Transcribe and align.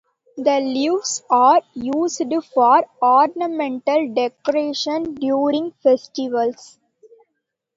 The 0.35 0.59
leaves 0.59 1.21
are 1.29 1.61
used 1.75 2.21
for 2.55 2.87
ornamental 3.03 4.11
decoration 4.15 5.13
during 5.13 5.73
festivals. 5.83 6.79